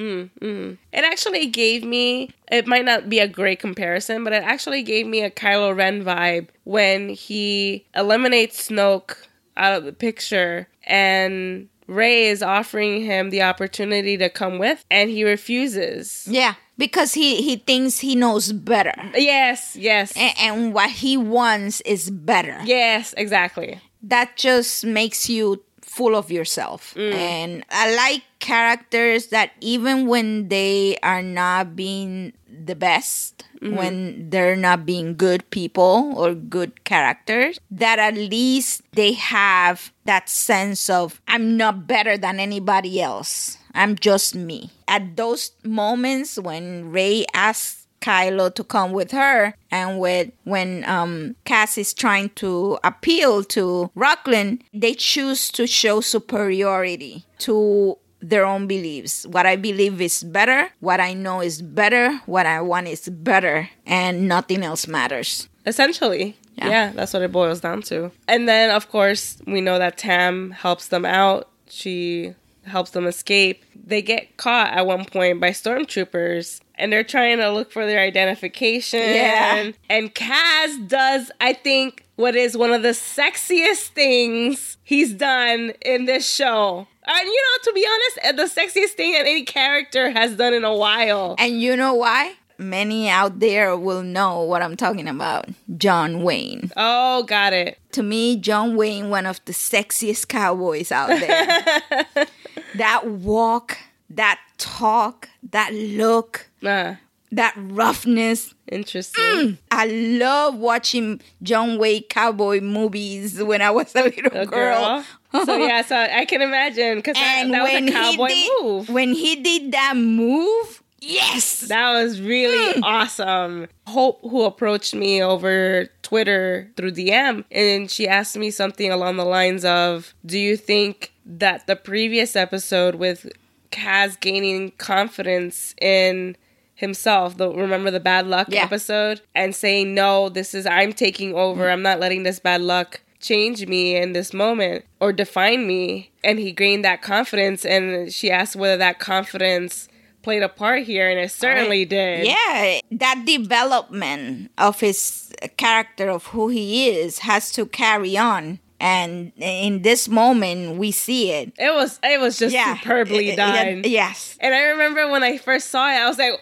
[0.91, 5.07] It actually gave me, it might not be a great comparison, but it actually gave
[5.07, 9.15] me a Kylo Ren vibe when he eliminates Snoke
[9.57, 15.09] out of the picture and Rey is offering him the opportunity to come with and
[15.09, 16.25] he refuses.
[16.29, 20.13] Yeah, because he he thinks he knows better, Yes, yes.
[20.15, 22.57] and, and what he wants is better.
[22.65, 23.79] Yes, exactly.
[24.03, 26.93] that just makes you full of yourself.
[26.95, 27.13] Mm.
[27.13, 34.55] And I like characters that even when they are not being the best, when they're
[34.55, 41.21] not being good people or good characters, that at least they have that sense of
[41.27, 43.57] I'm not better than anybody else.
[43.73, 44.69] I'm just me.
[44.87, 51.35] At those moments when Rey asks Kylo to come with her, and with when um,
[51.45, 58.67] Kaz is trying to appeal to Rucklin, they choose to show superiority to their own
[58.67, 59.27] beliefs.
[59.27, 63.69] What I believe is better, what I know is better, what I want is better,
[63.85, 65.49] and nothing else matters.
[65.65, 66.37] Essentially.
[66.55, 66.69] Yeah.
[66.69, 66.91] Yeah.
[66.93, 68.11] that's what it boils down to.
[68.27, 71.49] And then, of course, we know that Tam helps them out.
[71.67, 73.63] She helps them escape.
[73.75, 77.99] They get caught at one point by stormtroopers and they're trying to look for their
[77.99, 78.99] identification.
[78.99, 79.71] Yeah.
[79.89, 86.05] And Kaz does, I think, what is one of the sexiest things he's done in
[86.05, 86.87] this show.
[87.05, 90.53] And you know, to be honest, uh, the sexiest thing that any character has done
[90.53, 91.35] in a while.
[91.37, 92.33] And you know why?
[92.59, 95.49] Many out there will know what I'm talking about.
[95.77, 96.71] John Wayne.
[96.77, 97.79] Oh, got it.
[97.93, 102.27] To me, John Wayne, one of the sexiest cowboys out there.
[102.75, 103.77] that walk,
[104.11, 106.95] that talk, that look, Uh,
[107.31, 108.53] that roughness.
[108.71, 109.57] interesting.
[109.71, 114.45] I love watching John Wayne cowboy movies when I was a little A girl.
[114.45, 115.05] girl.
[115.45, 118.89] So yeah, so I can imagine because that, that was a cowboy did, move.
[118.89, 122.83] when he did that move, yes, That was really Hmm.
[122.83, 123.67] awesome.
[123.87, 129.25] Hope, who approached me over Twitter through DM, and she asked me something along the
[129.25, 133.27] lines of, "Do you think that the previous episode with
[133.71, 136.35] Kaz gaining confidence in
[136.75, 138.63] himself, the remember the bad luck Yeah.
[138.63, 141.69] episode, and saying, "No, this is I'm taking over.
[141.69, 146.37] I'm not letting this bad luck." Change me in this moment or define me and
[146.37, 149.87] he gained that confidence and she asked whether that confidence
[150.21, 156.27] played a part here and it certainly did Yeah, that development of his character of
[156.27, 158.59] who he is has to carry on.
[158.79, 161.53] And in this moment, we see it.
[161.57, 162.77] It was it was just Yeah.
[162.77, 163.83] superbly done.
[163.85, 164.37] Yes.
[164.41, 166.33] And I remember when I first saw it, I was like,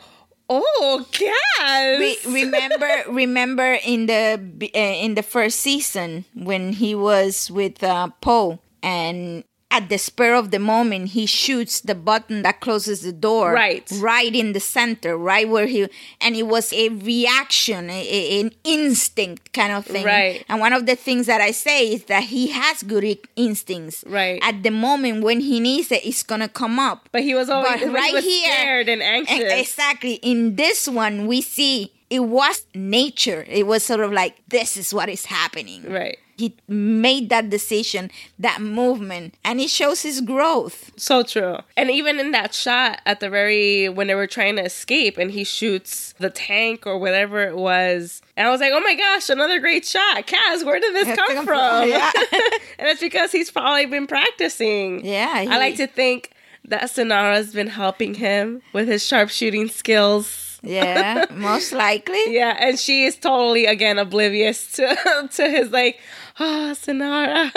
[0.52, 4.36] "Oh, Kaz!" Re- remember, remember in the
[4.76, 10.34] uh, in the first season when he was with uh, Poe, and at the spur
[10.36, 13.90] of the moment, he shoots the button that closes the door, Right.
[14.00, 15.88] right in the center, right where he,
[16.20, 20.44] and it was a reaction, a, an instinct kind of thing, Right.
[20.50, 24.40] And one of the things that I say is that he has good instincts, Right.
[24.44, 27.08] At the moment when he needs it, it's gonna come up.
[27.12, 29.52] but he was always But he right was here- scared and anxious.
[29.54, 30.14] Exactly.
[30.22, 33.46] In this one, we see it was nature.
[33.48, 35.90] It was sort of like, this is what is happening.
[35.90, 36.18] Right.
[36.42, 40.92] He made that decision, that movement, and it shows his growth.
[40.98, 41.60] So true.
[41.78, 45.30] And even in that shot at the very when they were trying to escape and
[45.30, 48.24] he shoots the tank or whatever it was.
[48.36, 50.26] And I was like, oh my gosh, another great shot.
[50.26, 51.88] Kaz, where did this come from?
[51.88, 52.12] Yeah.
[52.80, 55.06] and it's because he's probably been practicing.
[55.06, 56.32] Yeah, I like to think
[56.66, 60.60] that Sonara's been helping him with his sharpshooting skills.
[60.64, 62.36] Yeah, most likely.
[62.36, 66.00] Yeah, and she is totally again oblivious to to his like,
[66.42, 67.52] oh, Sonara.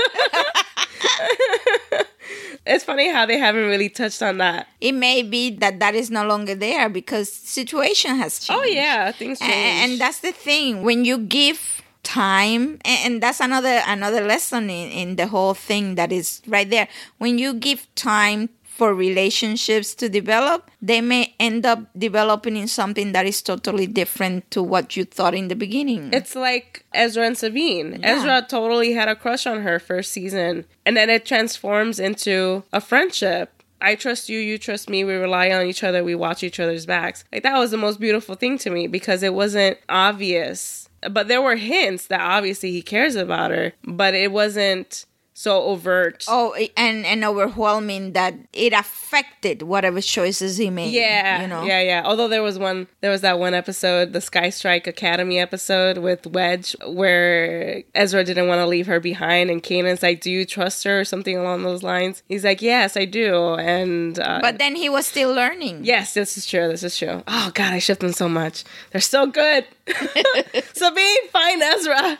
[2.67, 4.69] it's funny how they haven't really touched on that.
[4.81, 8.69] It may be that that is no longer there because situation has oh, changed.
[8.69, 9.91] Oh yeah, things change.
[9.91, 14.91] and that's the thing when you give time a- and that's another another lesson in,
[14.91, 20.09] in the whole thing that is right there when you give time for relationships to
[20.09, 25.05] develop they may end up developing in something that is totally different to what you
[25.05, 28.01] thought in the beginning It's like Ezra and Sabine.
[28.03, 32.81] Ezra totally had a crush on her first season, and then it transforms into a
[32.81, 33.51] friendship.
[33.81, 36.87] I trust you, you trust me, we rely on each other, we watch each other's
[36.87, 37.25] backs.
[37.33, 40.89] Like that was the most beautiful thing to me because it wasn't obvious.
[41.11, 46.25] But there were hints that obviously he cares about her, but it wasn't so overt.
[46.29, 51.81] oh and and overwhelming that it affected whatever choices he made Yeah, you know yeah,
[51.81, 52.03] yeah.
[52.05, 56.27] Although there was one, there was that one episode, the Sky Strike Academy episode with
[56.27, 60.85] Wedge, where Ezra didn't want to leave her behind, and Kanan's like, "Do you trust
[60.85, 62.23] her?" or something along those lines.
[62.29, 66.39] He's like, "Yes, I do." And uh, but then he was still learning yes, this
[66.39, 66.69] is true.
[66.69, 67.23] This is true.
[67.27, 68.65] Oh God, I shipped them so much.
[68.93, 69.67] They're so good.
[70.73, 72.19] Sabine, find Ezra.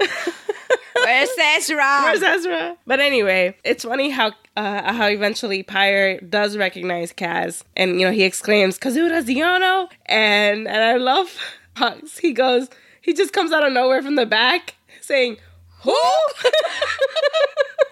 [0.94, 2.76] where's Ezra Where's Ezra?
[2.86, 8.12] But anyway, it's funny how uh, how eventually Pyre does recognize Kaz, and you know
[8.12, 11.36] he exclaims "Kazuda Xiono," and and I love
[11.74, 12.68] how he goes.
[13.00, 15.38] He just comes out of nowhere from the back saying
[15.82, 15.96] "Who?"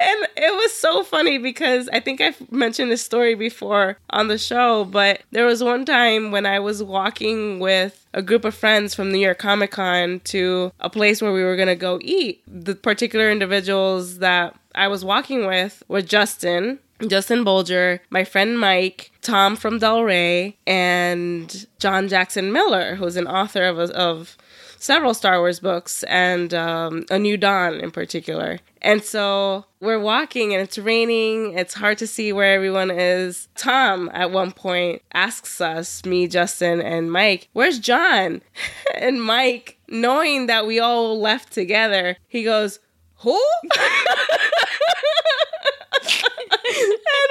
[0.00, 4.38] and it was so funny because I think I've mentioned this story before on the
[4.38, 8.94] show, but there was one time when I was walking with a group of friends
[8.94, 12.42] from New York Comic Con to a place where we were going to go eat.
[12.46, 19.10] The particular individuals that I was walking with were Justin, Justin Bolger, my friend Mike,
[19.22, 24.36] Tom from Del Rey, and John Jackson Miller, who's an author of, of
[24.84, 28.58] several Star Wars books and um, A New Dawn in particular.
[28.82, 31.56] And so we're walking and it's raining.
[31.56, 33.48] It's hard to see where everyone is.
[33.54, 38.42] Tom, at one point, asks us, me, Justin, and Mike, Where's John?
[38.94, 42.78] and Mike, knowing that we all left together, he goes,
[43.20, 43.42] Who?
[43.62, 43.72] and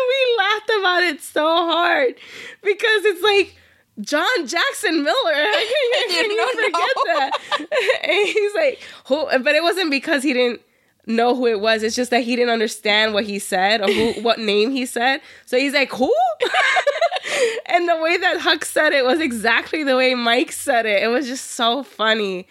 [0.10, 2.16] we laughed about it so hard
[2.64, 3.56] because it's like
[4.02, 5.14] John Jackson Miller.
[5.26, 8.04] I can't even forget that.
[8.04, 9.26] and he's like, who?
[9.44, 10.62] But it wasn't because he didn't
[11.06, 11.84] know who it was.
[11.84, 15.22] It's just that he didn't understand what he said or who, what name he said.
[15.46, 16.14] So he's like, who?
[17.66, 21.04] and the way that Huck said it was exactly the way Mike said it.
[21.04, 22.48] It was just so funny.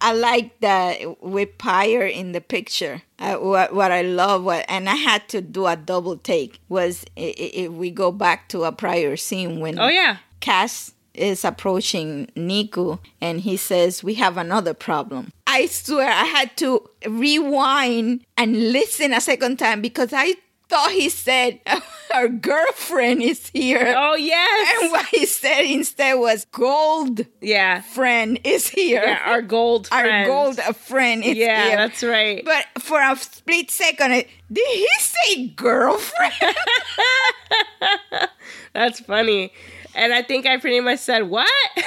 [0.00, 3.02] I like that with Pyre in the picture.
[3.18, 7.04] Uh, what what I love, what and I had to do a double take was
[7.16, 12.98] if we go back to a prior scene when oh yeah, Kaz is approaching Neeku
[13.20, 15.32] and he says, We have another problem.
[15.46, 20.34] I swear I had to rewind and listen a second time because I
[20.68, 21.60] thought he said
[22.14, 23.94] our girlfriend is here.
[23.96, 24.82] Oh yes.
[24.82, 29.02] And what he said instead was gold yeah friend is here.
[29.04, 30.08] Yeah, our gold friend.
[30.08, 31.76] Our gold friend is yeah, here.
[31.76, 32.44] that's right.
[32.44, 34.10] But for a split second,
[34.52, 36.32] did he say girlfriend?
[38.72, 39.52] that's funny.
[39.94, 41.50] And I think I pretty much said, What?
[41.76, 41.82] Yeah.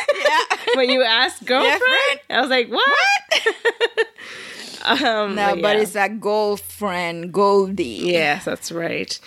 [0.75, 2.19] when you asked girlfriend?
[2.29, 2.87] I was like, What?
[2.87, 3.98] what?
[4.89, 5.83] Um, no, but, but yeah.
[5.83, 7.83] it's a girlfriend, Goldie.
[7.83, 9.19] Yes, that's right.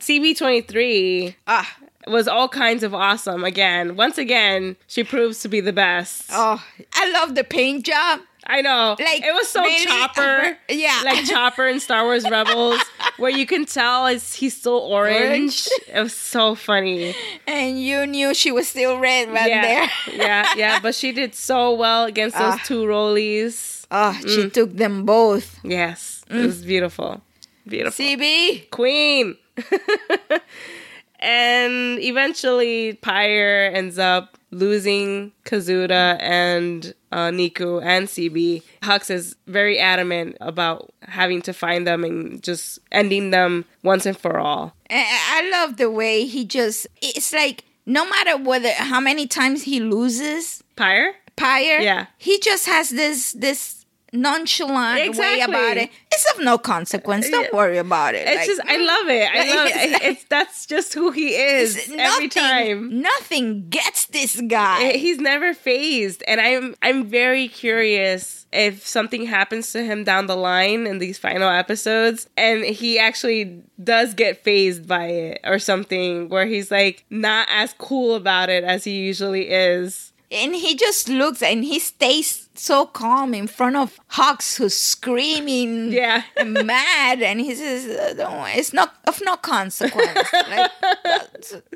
[0.00, 1.76] CB23 ah.
[2.06, 3.44] was all kinds of awesome.
[3.44, 6.30] Again, once again, she proves to be the best.
[6.32, 8.20] Oh, I love the paint job.
[8.46, 8.96] I know.
[8.98, 10.56] Like it was so chopper.
[10.68, 11.02] yeah.
[11.04, 12.80] Like chopper in Star Wars Rebels,
[13.18, 15.22] where you can tell is he's still orange.
[15.28, 15.68] orange.
[15.86, 17.14] It was so funny.
[17.46, 19.62] And you knew she was still red right yeah.
[19.62, 20.16] there.
[20.16, 20.80] yeah, yeah.
[20.80, 23.79] But she did so well against those uh, two rollies.
[23.90, 24.52] Oh, she mm.
[24.52, 25.58] took them both.
[25.64, 26.24] Yes.
[26.30, 26.44] Mm.
[26.44, 27.20] It was beautiful.
[27.66, 28.04] Beautiful.
[28.04, 28.70] CB.
[28.70, 29.36] Queen.
[31.20, 38.62] and eventually Pyre ends up losing Kazuda and uh, Neeku and CB.
[38.82, 44.16] Hux is very adamant about having to find them and just ending them once and
[44.16, 44.74] for all.
[44.90, 49.80] I love the way he just, it's like no matter whether, how many times he
[49.80, 50.62] loses.
[50.76, 51.14] Pyre?
[51.36, 51.80] Pyre.
[51.80, 52.06] Yeah.
[52.18, 53.79] He just has this, this
[54.12, 55.36] nonchalant exactly.
[55.36, 55.90] way about it.
[56.12, 57.28] It's of no consequence.
[57.28, 58.26] Don't worry about it.
[58.26, 58.86] It's like, just I mm.
[58.86, 59.30] love it.
[59.30, 60.02] I love it.
[60.10, 63.00] It's that's just who he is every time.
[63.00, 64.92] Nothing gets this guy.
[64.92, 70.36] He's never fazed, and I'm I'm very curious if something happens to him down the
[70.36, 76.28] line in these final episodes, and he actually does get fazed by it or something,
[76.28, 81.08] where he's like not as cool about it as he usually is and he just
[81.08, 86.22] looks and he stays so calm in front of Hux who's screaming yeah.
[86.44, 87.22] mad.
[87.22, 87.86] And he says
[88.18, 90.18] uh, it's not of no consequence.
[90.50, 90.70] Like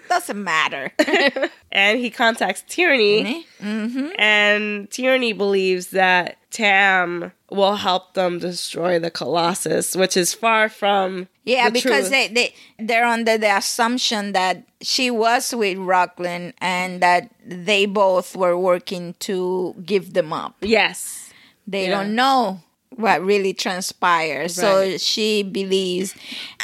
[0.09, 0.93] doesn't matter.
[1.73, 4.09] And he contacts Tierny mm-hmm.
[4.17, 11.27] and Tierny believes that Tam will help them destroy the Colossus, which is far from
[11.45, 12.11] yeah, the because truth.
[12.11, 18.35] they they they're under the assumption that she was with Rucklin and that they both
[18.37, 20.57] were working to give them up.
[20.61, 21.31] Yes,
[21.67, 21.97] they Yeah.
[21.97, 22.61] don't know
[22.97, 24.51] what really transpired.
[24.53, 26.15] So she believes,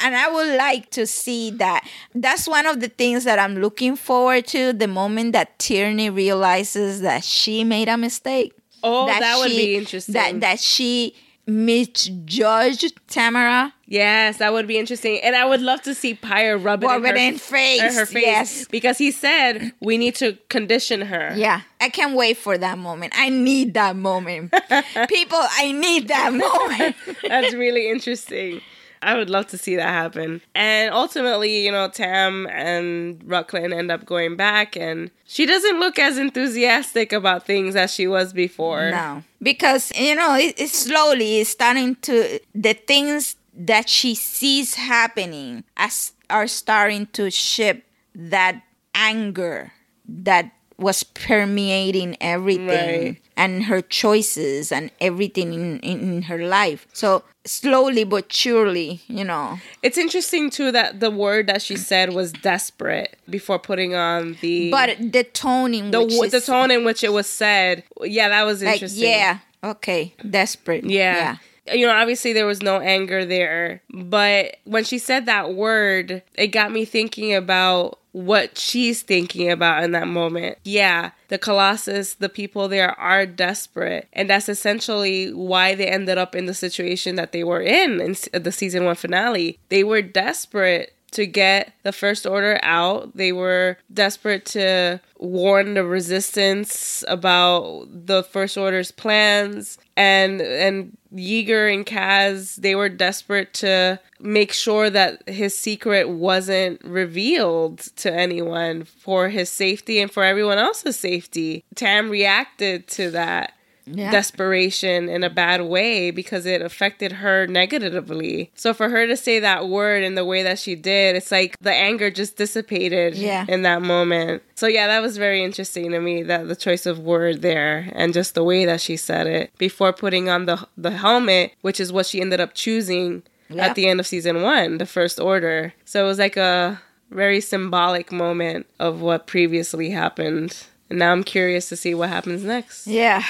[0.04, 1.84] and I would like to see that.
[2.14, 4.72] That's one of the things that I'm looking forward to.
[4.72, 8.52] The moment that Tierny realizes that she made a mistake.
[8.82, 10.14] Oh, that, would she- be interesting.
[10.14, 11.14] That that she
[11.46, 13.74] misjudged Tamara.
[13.86, 17.04] yes, that would be interesting, and I would love to see Pyre rub it Rub
[17.04, 18.68] in, it her, in face, in her face, yes.
[18.68, 21.32] because he said we need to condition her.
[21.36, 23.12] Yeah, I can't wait for that moment.
[23.16, 24.52] I need that moment.
[25.08, 26.96] People, I need that moment.
[27.28, 28.60] That's really interesting.
[29.02, 30.42] I would love to see that happen.
[30.54, 35.98] And ultimately, you know, Tam and Rucklin end up going back, and she doesn't look
[35.98, 38.90] as enthusiastic about things as she was before.
[38.90, 45.64] No, because you know it, it's slowly starting to the things that she sees happening
[45.76, 47.84] as are starting to ship
[48.14, 48.62] that
[48.94, 49.72] anger
[50.08, 52.66] that was permeating everything.
[53.04, 53.20] Right.
[53.40, 56.86] And her choices and everything in, in, her life.
[56.92, 59.58] So slowly but surely, you know.
[59.82, 64.70] It's interesting too that the word that she said was desperate before putting on the
[64.70, 67.82] But the tone in the which the tone in which it was said.
[68.02, 69.04] Yeah, that was like interesting.
[69.04, 70.84] yeah, okay, desperate.
[70.84, 71.38] Yeah.
[71.72, 76.48] You know, obviously there was no anger there, but when she said that word, it
[76.48, 80.58] got me thinking about what she's thinking about in that moment.
[80.64, 86.34] Yeah, the Colossus, the people there are desperate, and that's essentially why they ended up
[86.34, 89.58] in the situation that they were in in the season 1 finale.
[89.68, 93.16] They were desperate to get the first order out.
[93.16, 101.72] They were desperate to warn the resistance about the first order's plans and and Yeager
[101.72, 108.84] and Kaz they were desperate to make sure that his secret wasn't revealed to anyone
[108.84, 111.64] for his safety and for everyone else's safety.
[111.74, 113.54] Tam reacted to that
[113.86, 114.10] Yeah.
[114.10, 118.50] desperation in a bad way because it affected her negatively.
[118.54, 121.56] So for her to say that word in the way that she did, it's like
[121.60, 123.44] the anger just dissipated Yeah.
[123.48, 124.42] in that moment.
[124.54, 128.12] So yeah, that was very interesting to me that the choice of word there and
[128.12, 131.92] just the way that she said it before putting on the the helmet, which is
[131.92, 133.66] what she ended up choosing Yeah.
[133.66, 135.72] at the end of season 1, the first order.
[135.84, 140.56] So it was like a very symbolic moment of what previously happened.
[140.88, 142.86] And now I'm curious to see what happens next.
[142.86, 143.22] Yeah.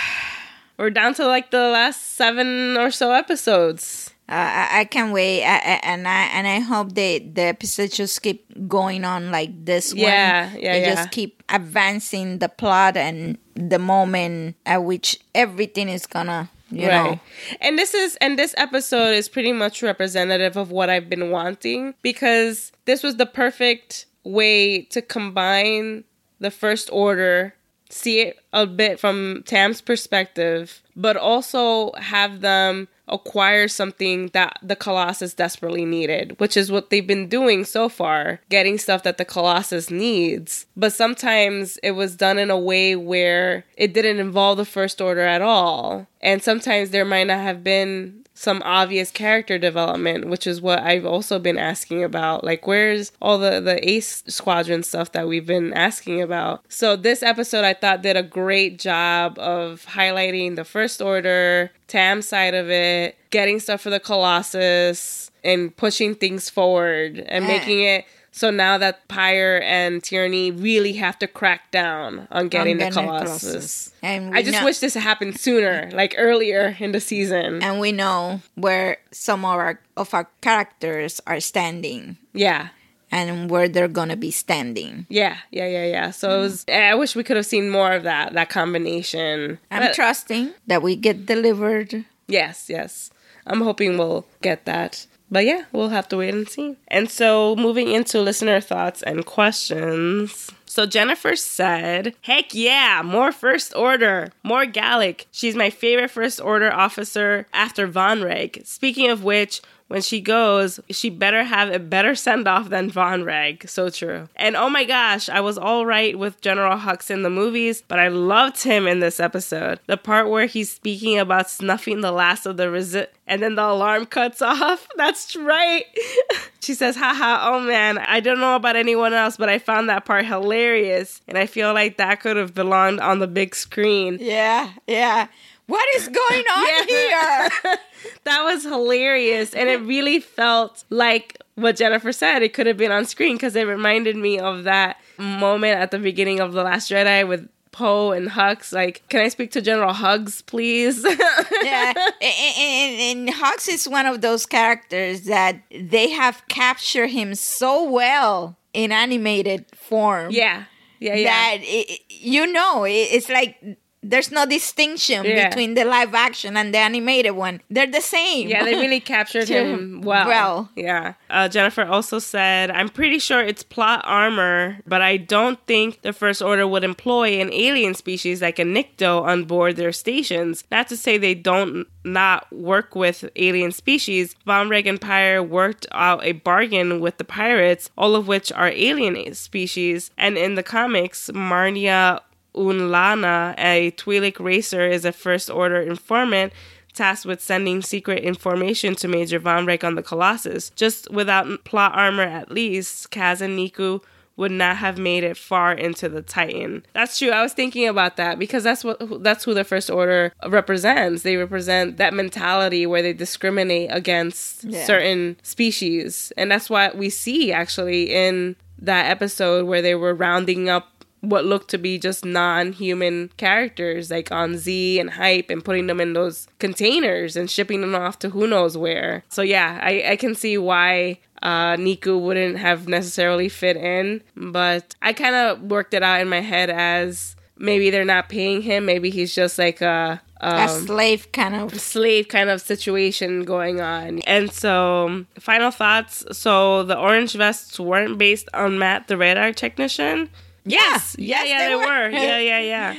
[0.81, 4.11] We're down to like the last seven or so episodes.
[4.31, 7.97] Uh, I, I can't wait, I, I, and I and I hope they the episodes
[7.97, 9.93] just keep going on like this.
[9.93, 10.01] one.
[10.01, 10.95] Yeah, yeah, They yeah.
[10.95, 17.21] just keep advancing the plot and the moment at which everything is gonna, you know,
[17.61, 21.93] And this is and this episode is pretty much representative of what I've been wanting
[22.01, 26.05] because this was the perfect way to combine
[26.39, 27.53] the first order,
[27.93, 34.77] see it a bit from Tam's perspective, but also have them acquire something that the
[34.77, 39.25] Colossus desperately needed, which is what they've been doing so far, getting stuff that the
[39.25, 40.67] Colossus needs.
[40.77, 45.23] But sometimes it was done in a way where it didn't involve the First Order
[45.23, 46.07] at all.
[46.21, 51.05] And sometimes there might not have been some obvious character development, which is what I've
[51.05, 52.43] also been asking about.
[52.43, 56.65] Like, where's all the, the Ace Squadron stuff that we've been asking about?
[56.71, 62.27] So, this episode I thought did a great job of highlighting the First Order, Tam's
[62.27, 68.07] side of it, getting stuff for the Colossus, and pushing things forward and making it.
[68.33, 73.41] So now that Pyre and Tierny really have to crack down on getting the Colossus.
[73.43, 73.93] Colossus.
[74.03, 77.63] And I just know- wish this happened sooner, like earlier in the season.
[77.63, 82.69] and we know where some of our of our characters are standing Yeah.
[83.11, 85.07] and where they're gonna be standing.
[85.09, 86.11] Yeah, yeah, yeah, yeah.
[86.13, 86.65] So it was.
[86.67, 86.93] Mm-hmm.
[86.93, 88.33] I wish we could have seen more of that.
[88.35, 89.59] That combination.
[89.71, 92.05] I'm But- trusting that we get delivered.
[92.29, 93.11] Yes, yes.
[93.47, 95.07] I'm hoping we'll get that.
[95.31, 96.77] But yeah, we'll have to wait and see.
[96.89, 100.51] And so moving into listener thoughts and questions.
[100.67, 105.27] So Jennifer said, Heck yeah, more First Order, more Gallic.
[105.31, 108.67] She's my favorite First Order officer after Vonreg.
[108.67, 113.69] Speaking of which, when she goes, she better have a better send off than Vonreg.
[113.69, 114.29] So true.
[114.37, 117.99] And oh my gosh, I was all right with General Hux in the movies, but
[117.99, 119.81] I loved him in this episode.
[119.89, 123.65] The part where he's speaking about snuffing the last of the resi- and then the
[123.65, 124.87] alarm cuts off.
[124.97, 125.87] That's right.
[126.61, 130.05] she says, haha, oh man, I don't know about anyone else, but I found that
[130.05, 131.21] part hilarious.
[131.27, 134.19] And I feel like that could have belonged on the big screen.
[134.21, 135.27] Yeah, yeah.
[135.71, 137.77] What is going on here?
[138.25, 139.55] that was hilarious.
[139.55, 142.43] And it really felt like what jennifer said.
[142.43, 145.99] It could have been on screen because it reminded me of that moment at the
[145.99, 148.73] beginning of the last jedi with poe and hux.
[148.73, 151.07] Like can i speak to general hugs please?
[151.63, 151.93] Yeah,
[152.23, 157.89] and, and, and Hux is one of those characters that they have captured him so
[157.89, 160.31] well in animated form.
[160.33, 160.65] yeah.
[160.99, 161.25] Yeah yeah.
[161.25, 163.57] That it, you know it, it's like
[164.03, 165.49] there's no distinction Yeah.
[165.49, 167.61] between the live action and the animated one.
[167.69, 168.49] They're the same.
[168.49, 170.27] Yeah, they really captured him well.
[170.27, 170.71] Well.
[170.75, 171.15] Yeah.
[171.29, 176.13] Uh, Jennifer also said, I'm pretty sure it's plot armor, but I don't think the
[176.13, 180.65] First Order would employ an alien species like a Nikto on board their stations.
[180.71, 184.35] Not to say they don't not work with alien species.
[184.47, 190.11] Vonreg worked out a bargain with the pirates, all of which are alien species.
[190.17, 192.21] And in the comics, Marnia
[192.55, 196.53] Unlana, a Twi'lek racer, is a First Order informant
[196.93, 200.71] tasked with sending secret information to Major Vonreg on the Colossus.
[200.71, 204.03] Just without plot armor, at least, Kaz and Neeku
[204.37, 206.85] would not have made it far into the Titan.
[206.95, 207.29] That's true.
[207.31, 211.23] I was thinking about that because that's what that's who the First Order represents.
[211.23, 214.85] They represent that mentality where they discriminate against Yeah.
[214.85, 220.71] certain species, and that's what we see actually in that episode where they were rounding
[220.71, 225.87] up what looked to be just non-human characters like on Z and Hype and putting
[225.87, 229.25] them in those containers and shipping them off to who knows where.
[229.29, 234.95] So yeah, I, I can see why uh, Neeku wouldn't have necessarily fit in, but
[235.03, 238.87] I kind of worked it out in my head as maybe they're not paying him,
[238.87, 241.79] maybe he's just like a a slave kind of.
[241.79, 244.21] slave kind of situation going on.
[244.21, 246.25] And so, final thoughts.
[246.33, 250.31] So, the orange vests weren't based on Matt, the radar technician.
[250.65, 251.85] Yes, yeah, Yes, yeah, they they, were.
[251.87, 252.09] were.
[252.11, 252.97] Yeah, yeah, yeah.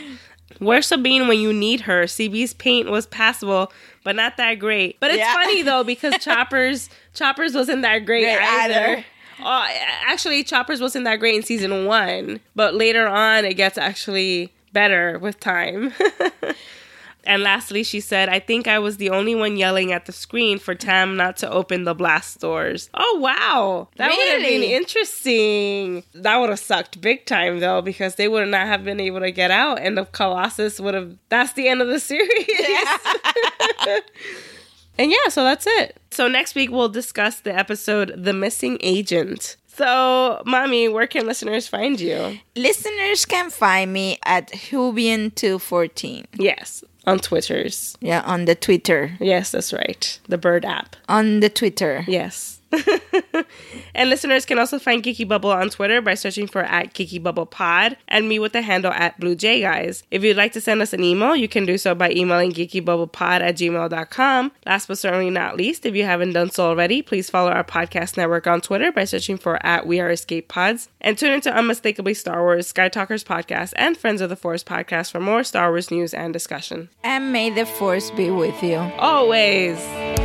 [0.59, 2.03] Where's Sabine when you need her?
[2.03, 3.71] CB's paint was passable,
[4.03, 4.99] but not that great.
[4.99, 5.33] But it's Yeah.
[5.33, 8.73] funny though because Choppers Choppers wasn't that great Great either.
[8.73, 9.05] either.
[9.43, 9.67] Oh,
[10.05, 15.17] actually, Choppers wasn't that great in season one, but later on it gets actually better
[15.19, 15.93] with time.
[17.23, 20.57] And lastly, she said, I think I was the only one yelling at the screen
[20.57, 22.89] for Tam not to open the blast doors.
[22.93, 23.89] Oh, wow.
[23.97, 26.03] That would have been interesting.
[26.13, 29.31] That would have sucked big time, though, because they would not have been able to
[29.31, 31.15] get out, and the Colossus would have.
[31.29, 32.27] That's the end of the series.
[34.97, 35.97] and yeah, so that's it.
[36.09, 39.57] So next week, we'll discuss the episode The Missing Agent.
[39.81, 42.37] So, Mommy, where can listeners find you?
[42.55, 46.25] Listeners can find me at Hubian214.
[46.35, 47.97] Yes, on Twitters.
[47.99, 49.17] Yeah, on the Twitter.
[49.19, 50.19] Yes, that's right.
[50.27, 50.95] The Bird app.
[51.09, 52.05] On the Twitter.
[52.07, 52.60] Yes.
[53.95, 57.45] and listeners can also find Geeky Bubble on Twitter by searching for at Geeky Bubble
[57.45, 60.03] Pod and me with the handle at Blue J Guys.
[60.11, 63.41] If you'd like to send us an email, you can do so by emailing geekybubblepod
[63.41, 64.51] at gmail.com.
[64.65, 68.17] Last but certainly not least, if you haven't done so already, please follow our podcast
[68.17, 72.13] network on Twitter by searching for at We Are Escape Pods and tune into Unmistakably
[72.13, 75.91] Star Wars, Sky Talkers podcast, and Friends of the Force podcast for more Star Wars
[75.91, 76.89] news and discussion.
[77.03, 78.77] And may the force be with you.
[78.77, 80.20] Always.